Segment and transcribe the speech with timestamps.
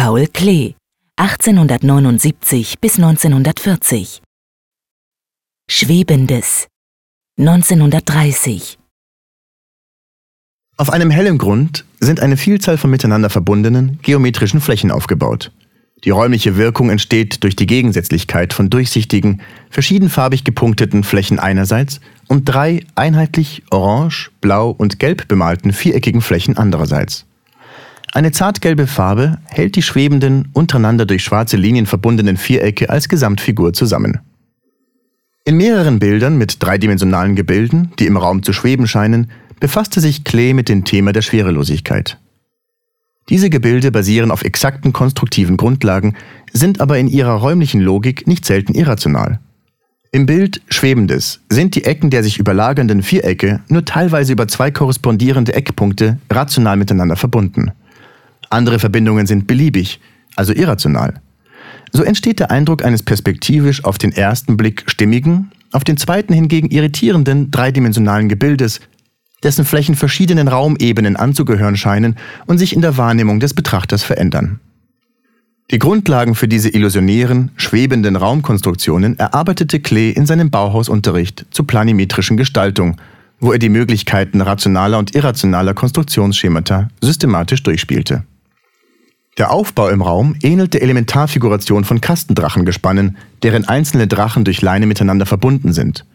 [0.00, 0.74] Paul Klee,
[1.16, 4.22] 1879 bis 1940.
[5.68, 6.68] Schwebendes,
[7.36, 8.78] 1930.
[10.76, 15.50] Auf einem hellen Grund sind eine Vielzahl von miteinander verbundenen geometrischen Flächen aufgebaut.
[16.04, 22.86] Die räumliche Wirkung entsteht durch die Gegensätzlichkeit von durchsichtigen, verschiedenfarbig gepunkteten Flächen einerseits und drei
[22.94, 27.26] einheitlich orange, blau und gelb bemalten viereckigen Flächen andererseits.
[28.12, 34.20] Eine zartgelbe Farbe hält die schwebenden, untereinander durch schwarze Linien verbundenen Vierecke als Gesamtfigur zusammen.
[35.44, 39.30] In mehreren Bildern mit dreidimensionalen Gebilden, die im Raum zu schweben scheinen,
[39.60, 42.18] befasste sich Klee mit dem Thema der Schwerelosigkeit.
[43.28, 46.16] Diese Gebilde basieren auf exakten konstruktiven Grundlagen,
[46.52, 49.38] sind aber in ihrer räumlichen Logik nicht selten irrational.
[50.12, 55.52] Im Bild Schwebendes sind die Ecken der sich überlagernden Vierecke nur teilweise über zwei korrespondierende
[55.52, 57.72] Eckpunkte rational miteinander verbunden.
[58.50, 60.00] Andere Verbindungen sind beliebig,
[60.36, 61.20] also irrational.
[61.92, 66.68] So entsteht der Eindruck eines perspektivisch auf den ersten Blick stimmigen, auf den zweiten hingegen
[66.70, 68.80] irritierenden dreidimensionalen Gebildes,
[69.42, 74.60] dessen Flächen verschiedenen Raumebenen anzugehören scheinen und sich in der Wahrnehmung des Betrachters verändern.
[75.70, 82.96] Die Grundlagen für diese illusionären, schwebenden Raumkonstruktionen erarbeitete Klee in seinem Bauhausunterricht zur planimetrischen Gestaltung,
[83.38, 88.24] wo er die Möglichkeiten rationaler und irrationaler Konstruktionsschemata systematisch durchspielte.
[89.36, 95.26] Der Aufbau im Raum ähnelt der Elementarfiguration von Kastendrachengespannen, deren einzelne Drachen durch Leine miteinander
[95.26, 96.04] verbunden sind–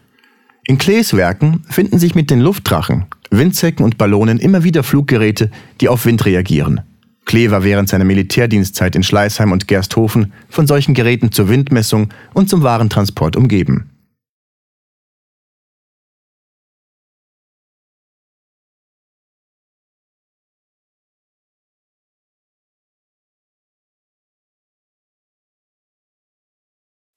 [0.66, 5.50] in Klees Werken finden sich mit den Luftdrachen, Windsäcken und Ballonen immer wieder Fluggeräte,
[5.82, 6.80] die auf Wind reagieren.
[7.26, 12.48] Klee war während seiner Militärdienstzeit in Schleißheim und Gersthofen von solchen Geräten zur Windmessung und
[12.48, 13.90] zum Warentransport umgeben.